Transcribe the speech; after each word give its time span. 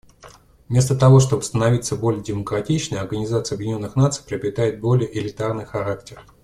Вместо 0.67 0.95
того 0.97 1.19
чтобы 1.19 1.43
становиться 1.43 1.95
более 1.95 2.23
демократичной, 2.23 2.97
Организация 2.97 3.55
Объединенных 3.55 3.95
Наций 3.95 4.25
приобретает 4.25 4.79
более 4.81 5.15
элитарный 5.15 5.63
характер. 5.65 6.19